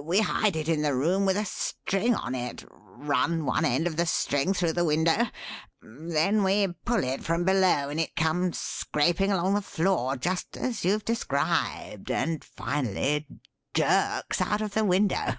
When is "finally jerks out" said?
12.42-14.62